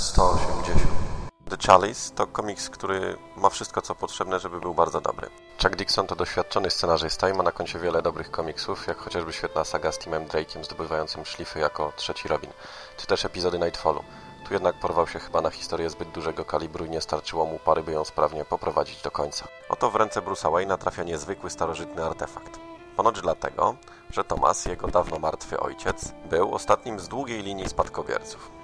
[0.00, 0.80] 180
[1.50, 5.30] The Chalice to komiks, który ma wszystko co potrzebne, żeby był bardzo dobry.
[5.62, 9.64] Chuck Dixon to doświadczony scenarzysta i ma na koncie wiele dobrych komiksów, jak chociażby świetna
[9.64, 12.50] saga z Timem Drake'iem zdobywającym szlify jako trzeci Robin,
[12.96, 14.04] czy też epizody Nightfallu.
[14.48, 17.82] Tu jednak porwał się chyba na historię zbyt dużego kalibru i nie starczyło mu pary,
[17.82, 19.48] by ją sprawnie poprowadzić do końca.
[19.68, 22.58] Oto w ręce Bruce'a Wayne'a trafia niezwykły starożytny artefakt.
[22.96, 23.74] Ponoć dlatego,
[24.10, 28.59] że Thomas, jego dawno martwy ojciec, był ostatnim z długiej linii spadkobierców.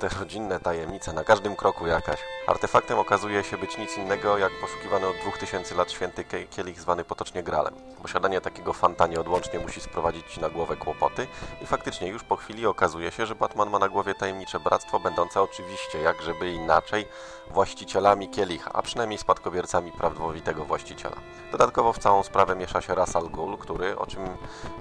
[0.00, 2.20] Te rodzinne tajemnice, na każdym kroku jakaś.
[2.46, 7.42] Artefaktem okazuje się być nic innego jak poszukiwany od 2000 lat święty kielich zwany potocznie
[7.42, 7.74] Gralem.
[8.02, 11.26] Posiadanie takiego fanta nieodłącznie musi sprowadzić ci na głowę kłopoty
[11.62, 15.42] i faktycznie już po chwili okazuje się, że Batman ma na głowie tajemnicze bractwo, będące
[15.42, 17.06] oczywiście, jak żeby inaczej,
[17.50, 21.16] właścicielami kielicha, a przynajmniej spadkobiercami prawdowitego właściciela.
[21.52, 24.36] Dodatkowo w całą sprawę miesza się Ras Al Ghul, który, o czym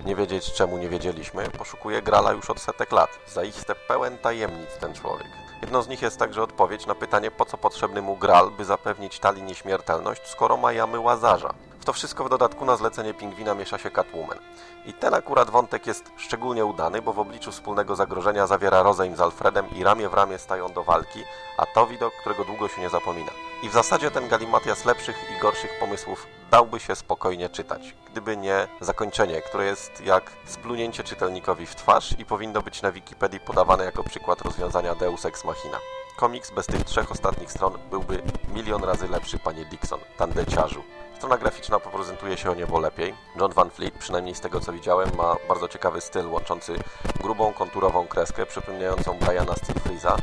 [0.05, 3.09] nie wiedzieć czemu nie wiedzieliśmy, poszukuje Grala już od setek lat.
[3.27, 5.27] Zaiste pełen tajemnic ten człowiek.
[5.61, 9.19] Jedną z nich jest także odpowiedź na pytanie, po co potrzebny mu Gral, by zapewnić
[9.19, 11.53] Tali nieśmiertelność, skoro ma jamy Łazarza.
[11.81, 14.37] W to wszystko w dodatku na zlecenie pingwina miesza się Catwoman.
[14.85, 19.21] I ten akurat wątek jest szczególnie udany, bo w obliczu wspólnego zagrożenia zawiera rozejm z
[19.21, 21.23] Alfredem i ramię w ramię stają do walki,
[21.57, 23.31] a to widok, którego długo się nie zapomina.
[23.63, 28.67] I w zasadzie ten galimatias lepszych i gorszych pomysłów dałby się spokojnie czytać, gdyby nie
[28.81, 34.03] zakończenie, które jest jak splunięcie czytelnikowi w twarz i powinno być na Wikipedii podawane jako
[34.03, 35.77] przykład rozwiązania Deus Ex Machina.
[36.21, 38.21] Komiks bez tych trzech ostatnich stron byłby
[38.53, 40.83] milion razy lepszy, panie Dixon, tandeciarzu.
[41.17, 43.13] Strona graficzna poprezentuje się o niebo lepiej.
[43.39, 46.75] John Van Fleet, przynajmniej z tego co widziałem, ma bardzo ciekawy styl, łączący
[47.21, 50.17] grubą, konturową kreskę przypominającą Briana Steelfreeza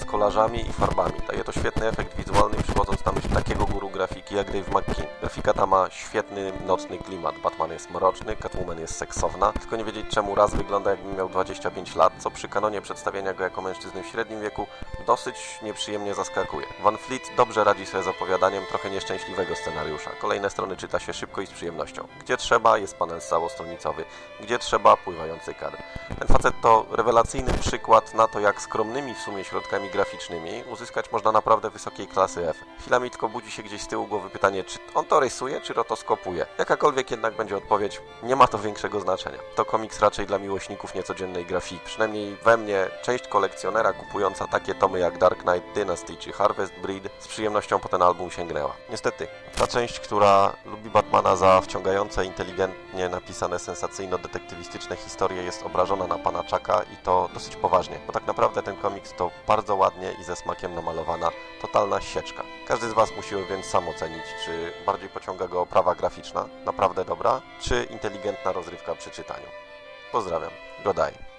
[0.00, 1.20] z kolarzami i farbami.
[1.28, 5.06] Daje to świetny efekt wizualny, przywodząc na myśl takiego guru grafiki jak Dave McKean.
[5.20, 7.34] Grafika ta ma świetny, nocny klimat.
[7.38, 11.96] Batman jest mroczny, Catwoman jest seksowna, tylko nie wiedzieć czemu raz wygląda jakby miał 25
[11.96, 14.66] lat, co przy kanonie przedstawiania go jako mężczyzny w średnim wieku
[15.06, 16.66] dosyć nieprzyjemnie zaskakuje.
[16.82, 20.10] Van Fleet dobrze radzi sobie z opowiadaniem trochę nieszczęśliwego scenariusza.
[20.20, 22.08] Kolejne strony czyta się szybko i z przyjemnością.
[22.20, 24.04] Gdzie trzeba jest panel całostronicowy,
[24.40, 25.76] gdzie trzeba pływający kadr.
[26.18, 31.32] Ten facet to rewelacyjny przykład na to, jak skromnymi w sumie środkami graficznymi uzyskać można
[31.32, 32.64] naprawdę wysokiej klasy F.
[32.80, 36.46] Chwilami tylko budzi się gdzieś z tyłu głowy pytanie, czy on to rysuje, czy rotoskopuje.
[36.58, 39.38] Jakakolwiek jednak będzie odpowiedź, nie ma to większego znaczenia.
[39.54, 41.80] To komiks raczej dla miłośników niecodziennej grafiki.
[41.84, 47.08] Przynajmniej we mnie część kolekcjonerza kupująca takie tomy jak Dark Knight Dynasty czy Harvest Breed
[47.18, 48.74] z przyjemnością po ten album sięgnęła.
[48.90, 49.26] Niestety,
[49.58, 56.42] ta część, która lubi Batmana za wciągające, inteligentnie napisane, sensacyjno-detektywistyczne historie jest obrażona na pana
[56.42, 60.36] Chucka i to dosyć poważnie, bo tak naprawdę ten komiks to bardzo ładnie i ze
[60.36, 61.30] smakiem namalowana,
[61.62, 62.42] totalna sieczka.
[62.68, 67.40] Każdy z Was musi więc sam ocenić, czy bardziej pociąga go oprawa graficzna, naprawdę dobra,
[67.60, 69.46] czy inteligentna rozrywka przy czytaniu.
[70.12, 70.50] Pozdrawiam.
[70.84, 71.33] Godaj.